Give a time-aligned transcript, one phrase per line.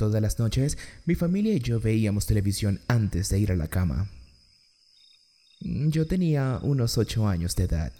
[0.00, 4.08] todas las noches, mi familia y yo veíamos televisión antes de ir a la cama.
[5.60, 7.92] Yo tenía unos ocho años de edad.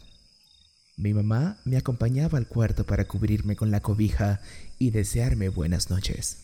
[0.97, 4.41] Mi mamá me acompañaba al cuarto para cubrirme con la cobija
[4.79, 6.38] y desearme buenas noches.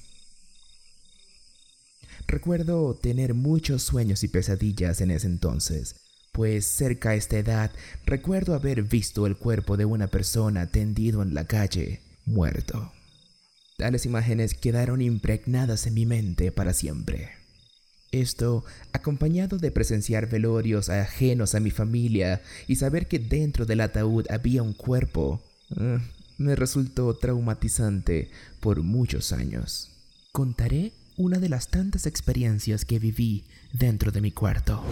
[2.26, 5.96] Recuerdo tener muchos sueños y pesadillas en ese entonces,
[6.32, 7.70] pues cerca a esta edad
[8.04, 12.92] recuerdo haber visto el cuerpo de una persona tendido en la calle, muerto.
[13.76, 17.32] Tales imágenes quedaron impregnadas en mi mente para siempre.
[18.10, 24.24] Esto, acompañado de presenciar velorios ajenos a mi familia y saber que dentro del ataúd
[24.30, 25.42] había un cuerpo,
[25.76, 25.98] eh,
[26.38, 29.90] me resultó traumatizante por muchos años.
[30.32, 34.82] Contaré una de las tantas experiencias que viví dentro de mi cuarto.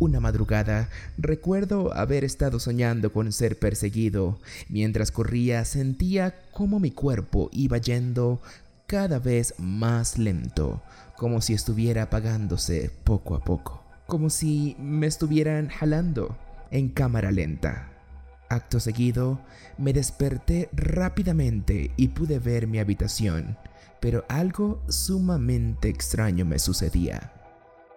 [0.00, 4.38] Una madrugada recuerdo haber estado soñando con ser perseguido.
[4.68, 8.40] Mientras corría sentía cómo mi cuerpo iba yendo
[8.86, 10.80] cada vez más lento,
[11.16, 16.38] como si estuviera apagándose poco a poco, como si me estuvieran jalando
[16.70, 17.90] en cámara lenta.
[18.48, 19.40] Acto seguido,
[19.76, 23.58] me desperté rápidamente y pude ver mi habitación,
[24.00, 27.32] pero algo sumamente extraño me sucedía.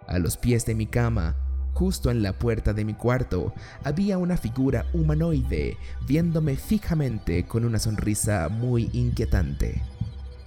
[0.07, 1.35] A los pies de mi cama
[1.73, 7.79] Justo en la puerta de mi cuarto había una figura humanoide viéndome fijamente con una
[7.79, 9.81] sonrisa muy inquietante.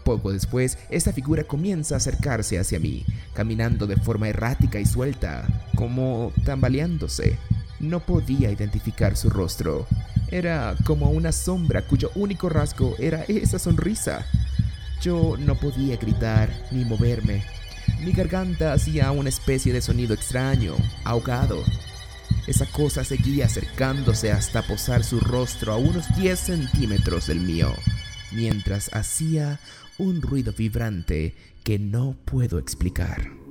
[0.04, 5.46] Poco después, esa figura comienza a acercarse hacia mí, caminando de forma errática y suelta,
[5.76, 7.38] como tambaleándose.
[7.80, 9.86] No podía identificar su rostro.
[10.30, 14.26] Era como una sombra cuyo único rasgo era esa sonrisa.
[15.00, 17.42] Yo no podía gritar ni moverme.
[18.00, 20.74] Mi garganta hacía una especie de sonido extraño,
[21.04, 21.62] ahogado.
[22.46, 27.74] Esa cosa seguía acercándose hasta posar su rostro a unos 10 centímetros del mío,
[28.32, 29.58] mientras hacía
[29.98, 33.43] un ruido vibrante que no puedo explicar.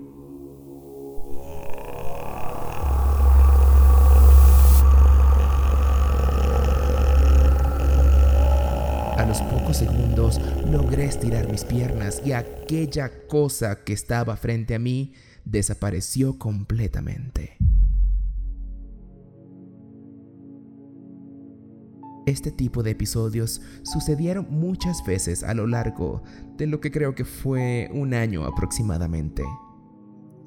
[9.18, 10.42] A los pocos segundos
[10.72, 15.14] logré estirar mis piernas y aquella cosa que estaba frente a mí
[15.46, 17.58] desapareció completamente.
[22.26, 26.24] Este tipo de episodios sucedieron muchas veces a lo largo
[26.58, 29.44] de lo que creo que fue un año aproximadamente.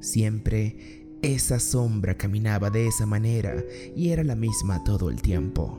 [0.00, 3.62] Siempre esa sombra caminaba de esa manera
[3.94, 5.78] y era la misma todo el tiempo.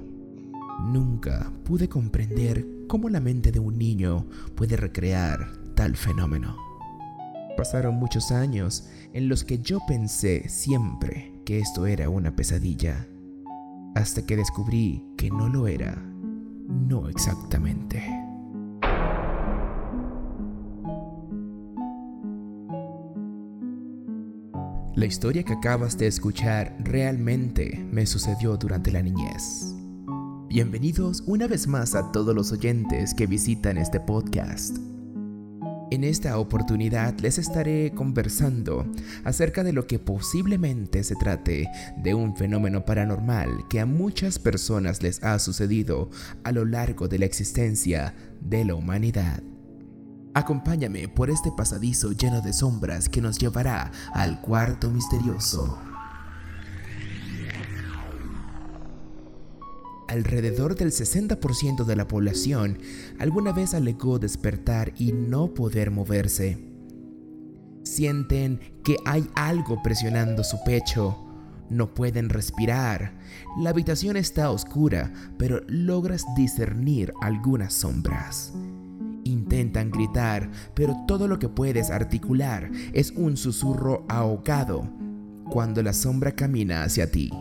[0.85, 4.25] Nunca pude comprender cómo la mente de un niño
[4.55, 6.57] puede recrear tal fenómeno.
[7.55, 13.07] Pasaron muchos años en los que yo pensé siempre que esto era una pesadilla,
[13.95, 15.95] hasta que descubrí que no lo era,
[16.67, 18.03] no exactamente.
[24.95, 29.76] La historia que acabas de escuchar realmente me sucedió durante la niñez.
[30.49, 34.77] Bienvenidos una vez más a todos los oyentes que visitan este podcast.
[35.91, 38.85] En esta oportunidad les estaré conversando
[39.25, 45.03] acerca de lo que posiblemente se trate de un fenómeno paranormal que a muchas personas
[45.03, 46.09] les ha sucedido
[46.45, 49.43] a lo largo de la existencia de la humanidad.
[50.33, 55.77] Acompáñame por este pasadizo lleno de sombras que nos llevará al cuarto misterioso.
[60.07, 62.79] Alrededor del 60% de la población
[63.19, 66.57] alguna vez alegó despertar y no poder moverse.
[67.83, 71.24] Sienten que hay algo presionando su pecho.
[71.69, 73.18] No pueden respirar.
[73.59, 78.53] La habitación está oscura, pero logras discernir algunas sombras.
[79.24, 84.89] Intentan gritar, pero todo lo que puedes articular es un susurro ahogado
[85.50, 87.31] cuando la sombra camina hacia ti.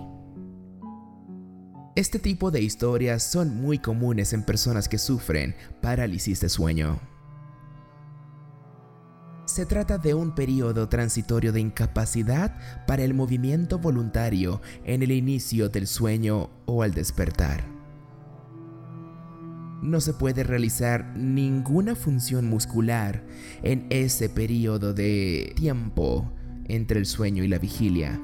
[1.97, 7.01] Este tipo de historias son muy comunes en personas que sufren parálisis de sueño.
[9.47, 12.55] Se trata de un periodo transitorio de incapacidad
[12.87, 17.65] para el movimiento voluntario en el inicio del sueño o al despertar.
[19.81, 23.25] No se puede realizar ninguna función muscular
[23.63, 26.31] en ese periodo de tiempo
[26.67, 28.21] entre el sueño y la vigilia.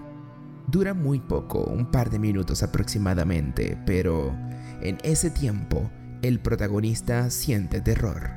[0.73, 4.35] Dura muy poco, un par de minutos aproximadamente, pero
[4.81, 5.91] en ese tiempo
[6.23, 8.31] el protagonista siente terror.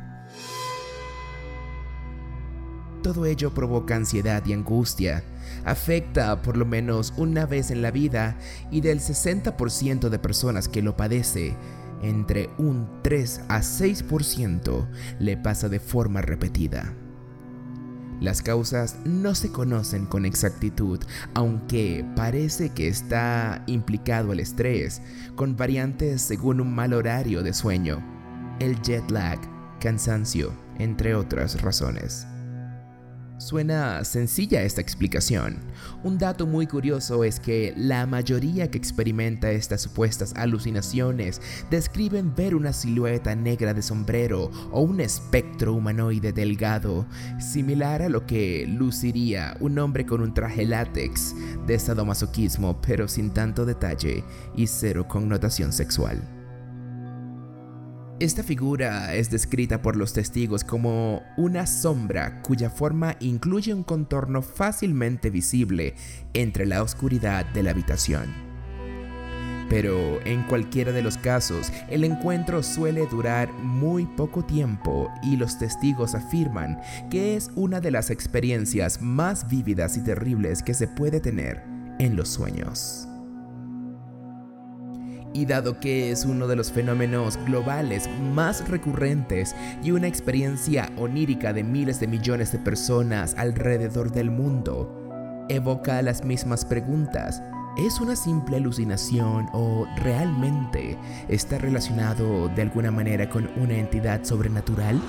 [3.01, 5.23] Todo ello provoca ansiedad y angustia,
[5.63, 8.37] afecta por lo menos una vez en la vida
[8.69, 11.55] y del 60% de personas que lo padece,
[12.01, 14.89] entre un 3 a 6%
[15.19, 16.93] le pasa de forma repetida.
[18.21, 20.99] Las causas no se conocen con exactitud,
[21.33, 25.01] aunque parece que está implicado el estrés,
[25.35, 28.03] con variantes según un mal horario de sueño,
[28.59, 29.39] el jet lag,
[29.79, 32.25] cansancio, entre otras razones.
[33.37, 35.57] Suena sencilla esta explicación.
[36.03, 42.55] Un dato muy curioso es que la mayoría que experimenta estas supuestas alucinaciones describen ver
[42.55, 47.05] una silueta negra de sombrero o un espectro humanoide delgado,
[47.39, 51.35] similar a lo que luciría un hombre con un traje látex
[51.67, 54.23] de sadomasoquismo pero sin tanto detalle
[54.55, 56.34] y cero connotación sexual.
[58.17, 64.41] Esta figura es descrita por los testigos como una sombra cuya forma incluye un contorno
[64.41, 65.95] fácilmente visible
[66.33, 68.33] entre la oscuridad de la habitación.
[69.69, 75.59] Pero en cualquiera de los casos, el encuentro suele durar muy poco tiempo y los
[75.59, 76.79] testigos afirman
[77.09, 81.63] que es una de las experiencias más vívidas y terribles que se puede tener
[81.99, 83.09] en los sueños.
[85.35, 89.53] Y dado que es uno de los fenómenos globales más recurrentes
[89.83, 96.23] y una experiencia onírica de miles de millones de personas alrededor del mundo, evoca las
[96.23, 97.43] mismas preguntas.
[97.77, 100.97] ¿Es una simple alucinación o realmente
[101.27, 105.01] está relacionado de alguna manera con una entidad sobrenatural?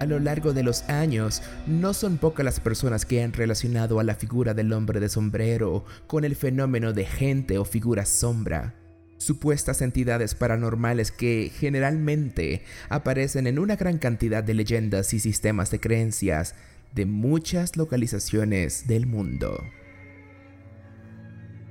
[0.00, 4.02] A lo largo de los años, no son pocas las personas que han relacionado a
[4.02, 8.74] la figura del hombre de sombrero con el fenómeno de gente o figura sombra,
[9.18, 15.80] supuestas entidades paranormales que generalmente aparecen en una gran cantidad de leyendas y sistemas de
[15.80, 16.54] creencias
[16.94, 19.62] de muchas localizaciones del mundo.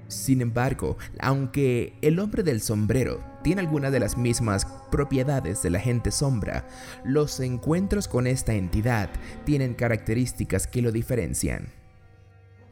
[0.07, 5.79] Sin embargo, aunque el hombre del sombrero tiene algunas de las mismas propiedades de la
[5.79, 6.67] gente sombra,
[7.03, 9.09] los encuentros con esta entidad
[9.43, 11.69] tienen características que lo diferencian.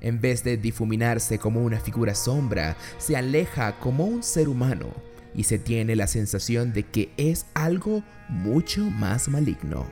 [0.01, 4.93] En vez de difuminarse como una figura sombra, se aleja como un ser humano
[5.33, 9.89] y se tiene la sensación de que es algo mucho más maligno.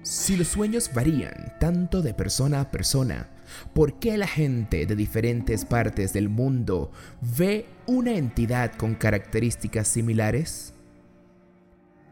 [0.00, 3.28] Si los sueños varían tanto de persona a persona,
[3.72, 6.90] ¿por qué la gente de diferentes partes del mundo
[7.36, 10.74] ve una entidad con características similares?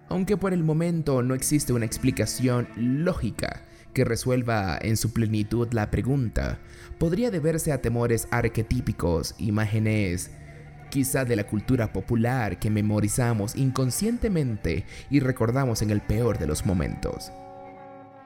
[0.08, 3.62] Aunque por el momento no existe una explicación lógica
[3.94, 6.58] que resuelva en su plenitud la pregunta,
[6.98, 10.30] podría deberse a temores arquetípicos, imágenes
[10.92, 16.66] quizá de la cultura popular que memorizamos inconscientemente y recordamos en el peor de los
[16.66, 17.32] momentos.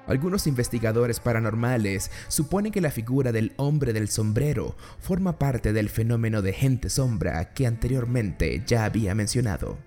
[0.06, 6.42] Algunos investigadores paranormales suponen que la figura del hombre del sombrero forma parte del fenómeno
[6.42, 9.78] de gente sombra que anteriormente ya había mencionado.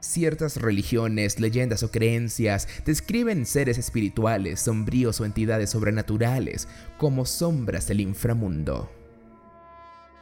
[0.00, 8.00] Ciertas religiones, leyendas o creencias describen seres espirituales, sombríos o entidades sobrenaturales como sombras del
[8.00, 8.90] inframundo.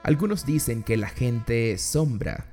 [0.02, 2.46] Algunos dicen que la gente sombra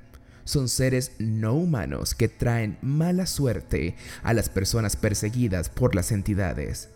[0.46, 6.88] son seres no humanos que traen mala suerte a las personas perseguidas por las entidades.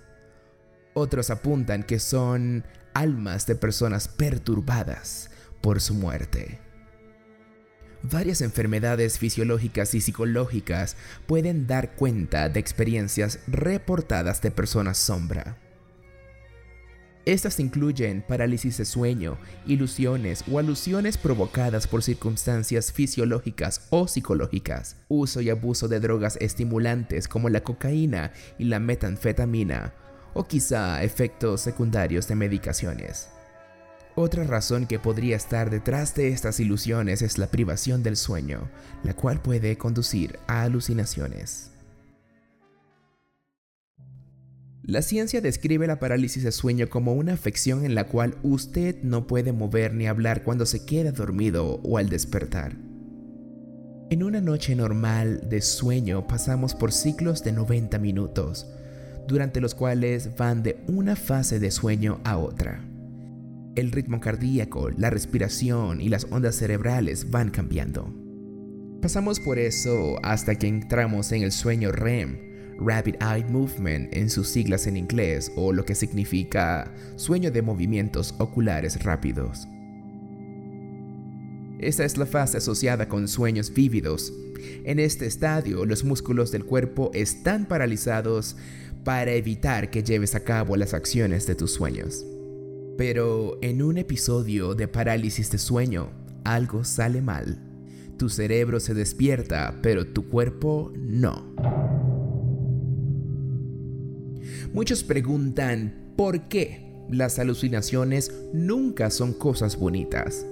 [0.94, 2.64] Otros apuntan que son
[2.94, 5.30] almas de personas perturbadas
[5.60, 6.58] por su muerte.
[8.02, 15.58] Varias enfermedades fisiológicas y psicológicas pueden dar cuenta de experiencias reportadas de personas sombra.
[17.26, 19.36] Estas incluyen parálisis de sueño,
[19.66, 27.28] ilusiones o alusiones provocadas por circunstancias fisiológicas o psicológicas, uso y abuso de drogas estimulantes
[27.28, 29.92] como la cocaína y la metanfetamina,
[30.32, 33.28] o quizá efectos secundarios de medicaciones.
[34.14, 38.68] Otra razón que podría estar detrás de estas ilusiones es la privación del sueño,
[39.04, 41.70] la cual puede conducir a alucinaciones.
[44.90, 49.28] La ciencia describe la parálisis de sueño como una afección en la cual usted no
[49.28, 52.76] puede mover ni hablar cuando se queda dormido o al despertar.
[54.10, 58.66] En una noche normal de sueño pasamos por ciclos de 90 minutos,
[59.28, 62.84] durante los cuales van de una fase de sueño a otra.
[63.76, 68.12] El ritmo cardíaco, la respiración y las ondas cerebrales van cambiando.
[69.00, 72.49] Pasamos por eso hasta que entramos en el sueño REM,
[72.80, 78.34] Rapid Eye Movement en sus siglas en inglés o lo que significa sueño de movimientos
[78.38, 79.68] oculares rápidos.
[81.78, 84.32] Esta es la fase asociada con sueños vívidos,
[84.84, 88.56] En este estadio, los músculos del cuerpo están paralizados
[89.04, 92.26] para evitar que lleves a cabo las acciones de tus sueños.
[92.98, 96.10] Pero en un episodio de parálisis de sueño,
[96.44, 97.58] algo sale mal.
[98.18, 101.89] Tu cerebro se despierta, pero tu cuerpo no.
[104.72, 110.46] Muchos preguntan por qué las alucinaciones nunca son cosas bonitas.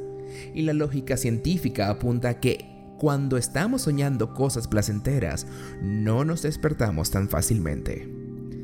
[0.54, 2.64] Y la lógica científica apunta que
[2.98, 5.46] cuando estamos soñando cosas placenteras,
[5.80, 8.12] no nos despertamos tan fácilmente.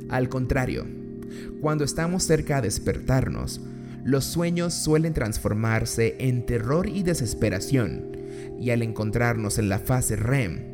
[0.09, 0.87] Al contrario,
[1.61, 3.61] cuando estamos cerca de despertarnos,
[4.05, 8.17] los sueños suelen transformarse en terror y desesperación,
[8.61, 10.74] y al encontrarnos en la fase REM,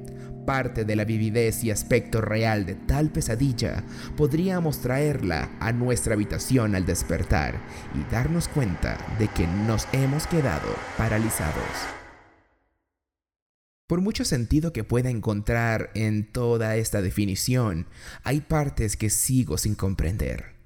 [0.50, 3.84] parte de la vividez y aspecto real de tal pesadilla,
[4.16, 7.54] podríamos traerla a nuestra habitación al despertar
[7.94, 11.54] y darnos cuenta de que nos hemos quedado paralizados.
[13.86, 17.86] Por mucho sentido que pueda encontrar en toda esta definición,
[18.24, 20.56] hay partes que sigo sin comprender.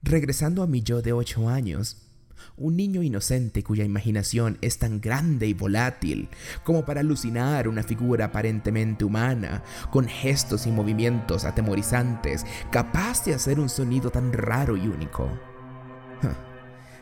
[0.00, 2.07] Regresando a mi yo de 8 años,
[2.56, 6.28] un niño inocente cuya imaginación es tan grande y volátil
[6.64, 13.60] como para alucinar una figura aparentemente humana, con gestos y movimientos atemorizantes, capaz de hacer
[13.60, 15.30] un sonido tan raro y único.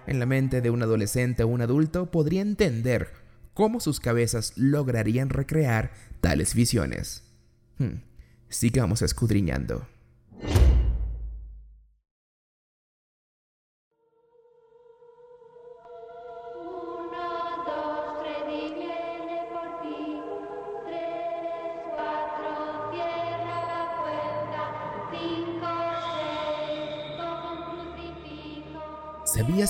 [0.07, 3.11] En la mente de un adolescente o un adulto podría entender
[3.55, 7.25] cómo sus cabezas lograrían recrear tales visiones.
[7.79, 8.03] Hmm,
[8.49, 9.87] sigamos escudriñando.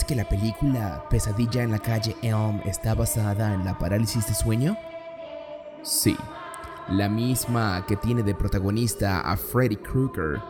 [0.06, 4.76] Que la película Pesadilla en la calle Elm está basada en la parálisis de sueño?
[5.82, 6.16] Sí,
[6.88, 10.40] la misma que tiene de protagonista a Freddy Krueger,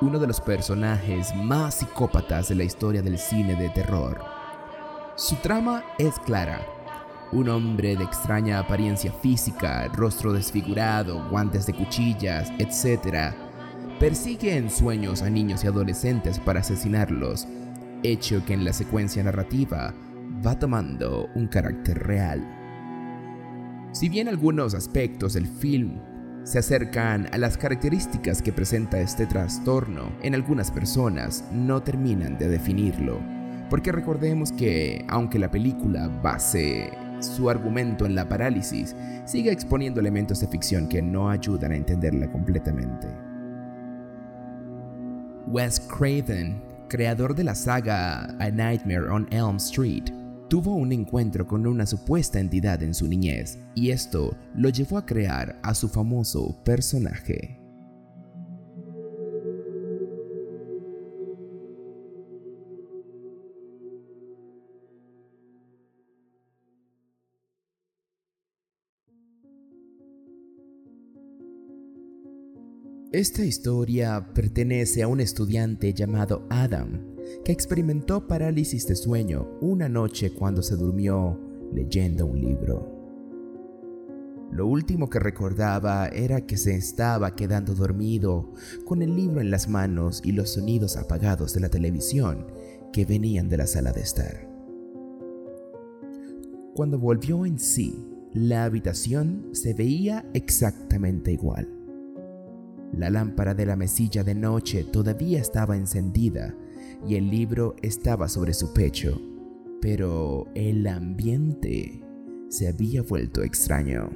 [0.00, 4.22] uno de los personajes más psicópatas de la historia del cine de terror.
[5.16, 6.60] Su trama es clara.
[7.32, 13.34] Un hombre de extraña apariencia física, rostro desfigurado, guantes de cuchillas, etc.,
[13.98, 17.46] persigue en sueños a niños y adolescentes para asesinarlos
[18.02, 19.94] hecho que en la secuencia narrativa
[20.44, 22.46] va tomando un carácter real.
[23.92, 26.00] Si bien algunos aspectos del film
[26.44, 32.48] se acercan a las características que presenta este trastorno, en algunas personas no terminan de
[32.48, 33.20] definirlo,
[33.68, 36.90] porque recordemos que, aunque la película base
[37.20, 42.30] su argumento en la parálisis, sigue exponiendo elementos de ficción que no ayudan a entenderla
[42.30, 43.08] completamente.
[45.46, 50.10] Wes Craven creador de la saga A Nightmare on Elm Street,
[50.50, 55.06] tuvo un encuentro con una supuesta entidad en su niñez y esto lo llevó a
[55.06, 57.59] crear a su famoso personaje.
[73.20, 80.32] Esta historia pertenece a un estudiante llamado Adam, que experimentó parálisis de sueño una noche
[80.32, 81.38] cuando se durmió
[81.70, 82.88] leyendo un libro.
[84.50, 88.54] Lo último que recordaba era que se estaba quedando dormido
[88.86, 92.46] con el libro en las manos y los sonidos apagados de la televisión
[92.90, 94.48] que venían de la sala de estar.
[96.74, 101.79] Cuando volvió en sí, la habitación se veía exactamente igual.
[102.92, 106.54] La lámpara de la mesilla de noche todavía estaba encendida
[107.06, 109.20] y el libro estaba sobre su pecho,
[109.80, 112.04] pero el ambiente
[112.48, 114.10] se había vuelto extraño.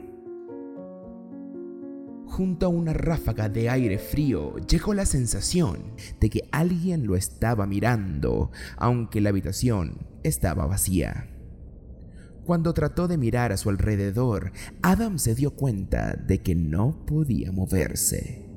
[2.26, 7.64] Junto a una ráfaga de aire frío llegó la sensación de que alguien lo estaba
[7.66, 11.31] mirando, aunque la habitación estaba vacía.
[12.45, 14.52] Cuando trató de mirar a su alrededor,
[14.83, 18.53] Adam se dio cuenta de que no podía moverse.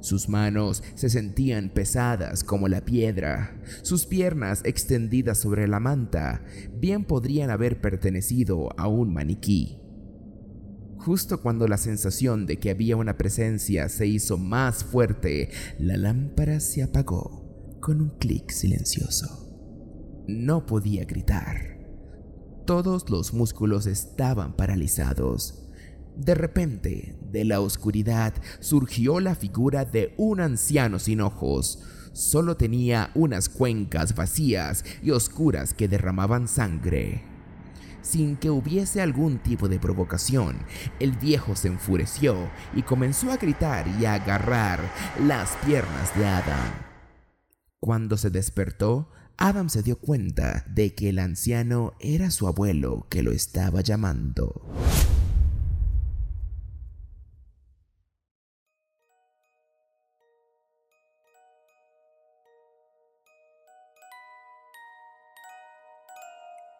[0.00, 3.60] Sus manos se sentían pesadas como la piedra.
[3.82, 9.80] Sus piernas extendidas sobre la manta bien podrían haber pertenecido a un maniquí.
[10.98, 16.60] Justo cuando la sensación de que había una presencia se hizo más fuerte, la lámpara
[16.60, 19.48] se apagó con un clic silencioso.
[20.26, 21.78] No podía gritar.
[22.66, 25.67] Todos los músculos estaban paralizados
[26.18, 31.78] de repente, de la oscuridad surgió la figura de un anciano sin ojos.
[32.12, 37.24] Solo tenía unas cuencas vacías y oscuras que derramaban sangre.
[38.00, 40.56] sin que hubiese algún tipo de provocación.
[40.98, 44.80] El viejo se enfureció y comenzó a gritar y a agarrar
[45.26, 46.72] las piernas de Adam.
[47.80, 53.22] Cuando se despertó, Adam se dio cuenta de que el anciano era su abuelo que
[53.22, 54.62] lo estaba llamando.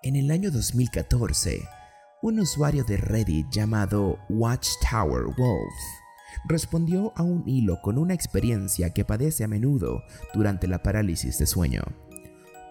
[0.09, 1.69] En el año 2014,
[2.23, 5.75] un usuario de Reddit llamado Watchtower Wolf
[6.49, 11.45] respondió a un hilo con una experiencia que padece a menudo durante la parálisis de
[11.45, 11.83] sueño.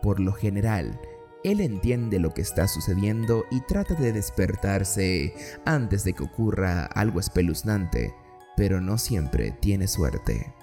[0.02, 1.00] Por lo general,
[1.44, 7.20] él entiende lo que está sucediendo y trata de despertarse antes de que ocurra algo
[7.20, 8.16] espeluznante,
[8.56, 10.56] pero no siempre tiene suerte.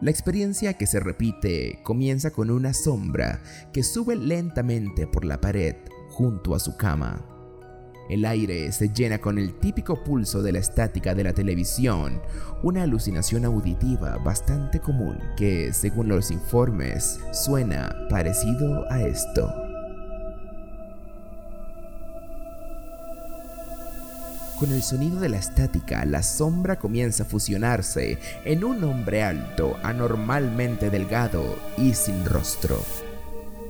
[0.00, 3.40] La experiencia que se repite comienza con una sombra
[3.72, 5.76] que sube lentamente por la pared
[6.10, 7.24] junto a su cama.
[8.10, 12.20] El aire se llena con el típico pulso de la estática de la televisión,
[12.62, 19.73] una alucinación auditiva bastante común que, según los informes, suena parecido a esto.
[24.64, 29.76] Con el sonido de la estática, la sombra comienza a fusionarse en un hombre alto,
[29.82, 32.82] anormalmente delgado y sin rostro.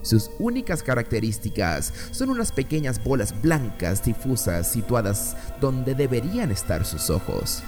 [0.02, 7.64] Sus únicas características son unas pequeñas bolas blancas difusas situadas donde deberían estar sus ojos.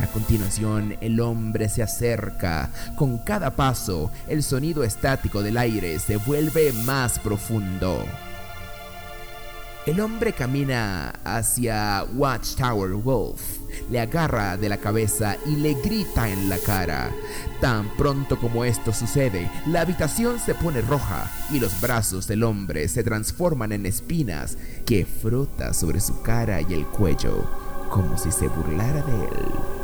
[0.00, 2.70] A continuación, el hombre se acerca.
[2.96, 8.06] Con cada paso, el sonido estático del aire se vuelve más profundo.
[9.86, 13.58] El hombre camina hacia Watchtower Wolf,
[13.90, 17.10] le agarra de la cabeza y le grita en la cara.
[17.60, 22.88] Tan pronto como esto sucede, la habitación se pone roja y los brazos del hombre
[22.88, 27.44] se transforman en espinas que frota sobre su cara y el cuello,
[27.90, 29.83] como si se burlara de él.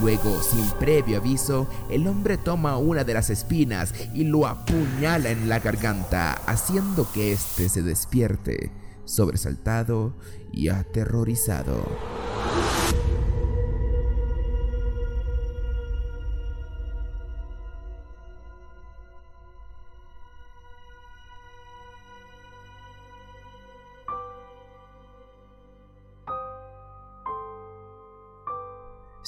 [0.00, 5.48] Luego, sin previo aviso, el hombre toma una de las espinas y lo apuñala en
[5.48, 8.70] la garganta, haciendo que éste se despierte,
[9.04, 10.14] sobresaltado
[10.52, 11.84] y aterrorizado.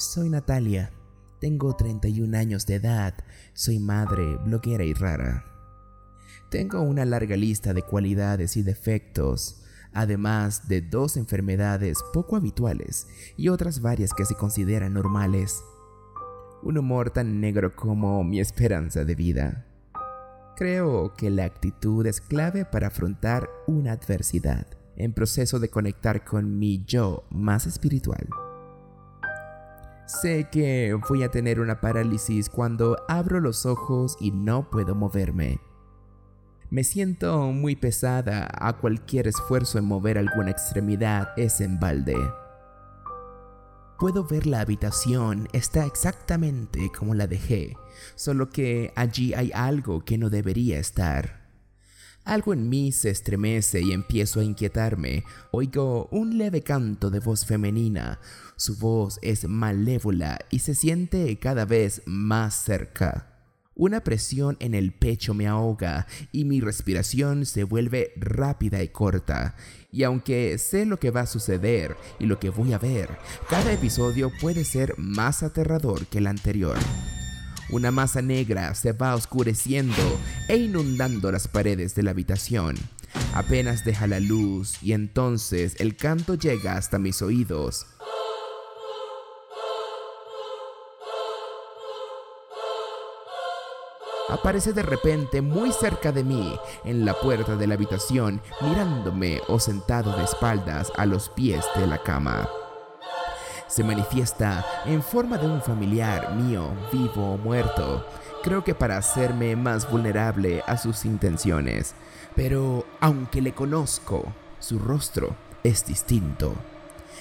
[0.01, 0.91] Soy Natalia,
[1.39, 3.13] tengo 31 años de edad,
[3.53, 5.45] soy madre, bloguera y rara.
[6.49, 13.49] Tengo una larga lista de cualidades y defectos, además de dos enfermedades poco habituales y
[13.49, 15.63] otras varias que se consideran normales.
[16.63, 19.67] Un humor tan negro como mi esperanza de vida.
[20.57, 26.57] Creo que la actitud es clave para afrontar una adversidad, en proceso de conectar con
[26.57, 28.27] mi yo más espiritual.
[30.19, 35.61] Sé que voy a tener una parálisis cuando abro los ojos y no puedo moverme.
[36.69, 42.17] Me siento muy pesada, a cualquier esfuerzo en mover alguna extremidad es en balde.
[43.97, 47.77] Puedo ver la habitación, está exactamente como la dejé,
[48.15, 51.40] solo que allí hay algo que no debería estar.
[52.23, 55.23] Algo en mí se estremece y empiezo a inquietarme.
[55.51, 58.19] Oigo un leve canto de voz femenina.
[58.55, 63.27] Su voz es malévola y se siente cada vez más cerca.
[63.73, 69.55] Una presión en el pecho me ahoga y mi respiración se vuelve rápida y corta.
[69.91, 73.09] Y aunque sé lo que va a suceder y lo que voy a ver,
[73.49, 76.77] cada episodio puede ser más aterrador que el anterior.
[77.71, 82.75] Una masa negra se va oscureciendo e inundando las paredes de la habitación.
[83.33, 87.87] Apenas deja la luz y entonces el canto llega hasta mis oídos.
[94.27, 99.59] Aparece de repente muy cerca de mí, en la puerta de la habitación, mirándome o
[99.59, 102.49] sentado de espaldas a los pies de la cama
[103.71, 108.05] se manifiesta en forma de un familiar mío, vivo o muerto,
[108.43, 111.95] creo que para hacerme más vulnerable a sus intenciones.
[112.35, 114.25] Pero aunque le conozco,
[114.59, 116.53] su rostro es distinto.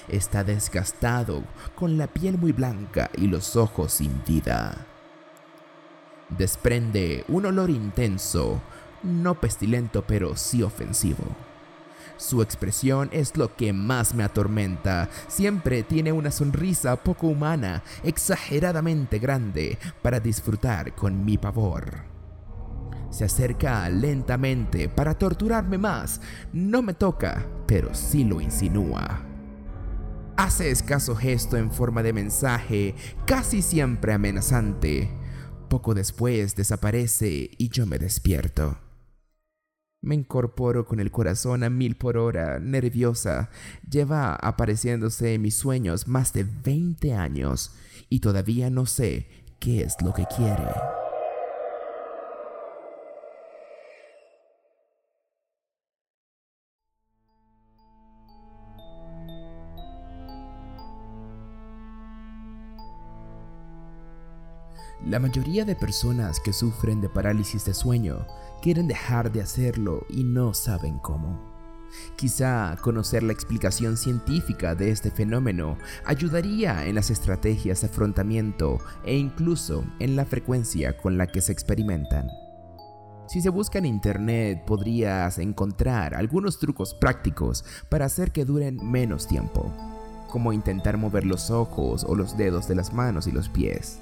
[0.08, 1.44] Está desgastado,
[1.76, 4.74] con la piel muy blanca y los ojos sin vida.
[6.30, 8.60] Desprende un olor intenso,
[9.04, 11.24] no pestilento pero sí ofensivo.
[12.20, 15.08] Su expresión es lo que más me atormenta.
[15.26, 22.02] Siempre tiene una sonrisa poco humana, exageradamente grande, para disfrutar con mi pavor.
[23.08, 26.20] Se acerca lentamente para torturarme más.
[26.52, 29.22] No me toca, pero sí lo insinúa.
[30.36, 32.94] Hace escaso gesto en forma de mensaje,
[33.26, 35.10] casi siempre amenazante.
[35.70, 38.89] Poco después desaparece y yo me despierto.
[40.02, 43.50] Me incorporo con el corazón a mil por hora, nerviosa.
[43.88, 47.74] Lleva apareciéndose en mis sueños más de 20 años
[48.08, 50.64] y todavía no sé qué es lo que quiere.
[65.04, 68.26] La mayoría de personas que sufren de parálisis de sueño
[68.62, 71.50] quieren dejar de hacerlo y no saben cómo.
[72.16, 79.16] Quizá conocer la explicación científica de este fenómeno ayudaría en las estrategias de afrontamiento e
[79.16, 82.28] incluso en la frecuencia con la que se experimentan.
[83.26, 89.26] Si se busca en internet podrías encontrar algunos trucos prácticos para hacer que duren menos
[89.26, 89.72] tiempo,
[90.28, 94.00] como intentar mover los ojos o los dedos de las manos y los pies.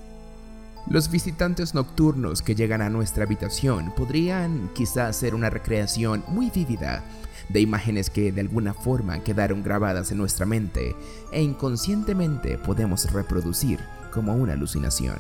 [0.87, 7.05] Los visitantes nocturnos que llegan a nuestra habitación podrían quizás ser una recreación muy vívida
[7.51, 10.95] de imágenes que de alguna forma quedaron grabadas en nuestra mente
[11.33, 13.81] e inconscientemente podemos reproducir
[14.13, 15.17] como una alucinación.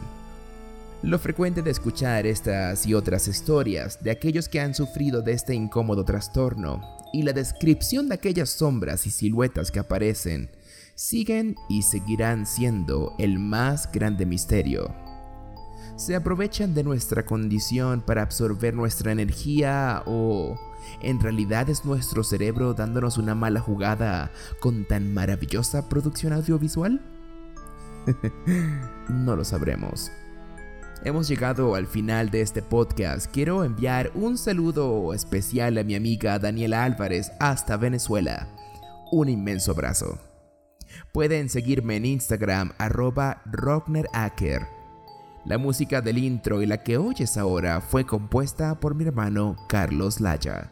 [1.02, 5.54] Lo frecuente de escuchar estas y otras historias de aquellos que han sufrido de este
[5.54, 6.80] incómodo trastorno
[7.12, 10.50] y la descripción de aquellas sombras y siluetas que aparecen
[10.96, 15.07] siguen y seguirán siendo el más grande misterio
[15.98, 20.56] se aprovechan de nuestra condición para absorber nuestra energía o
[21.02, 24.30] en realidad es nuestro cerebro dándonos una mala jugada
[24.60, 27.02] con tan maravillosa producción audiovisual?
[29.08, 30.12] no lo sabremos.
[31.04, 33.30] Hemos llegado al final de este podcast.
[33.32, 38.48] Quiero enviar un saludo especial a mi amiga Daniela Álvarez hasta Venezuela.
[39.10, 40.18] Un inmenso abrazo.
[41.12, 43.42] Pueden seguirme en Instagram arroba
[45.48, 50.20] la música del intro y la que oyes ahora fue compuesta por mi hermano Carlos
[50.20, 50.70] Laya.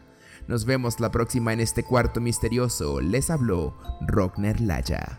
[0.48, 3.00] Nos vemos la próxima en este cuarto misterioso.
[3.00, 5.18] Les habló Rockner Laya.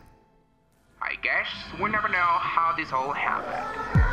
[1.02, 1.48] I guess
[1.82, 4.07] we never know how this all happened.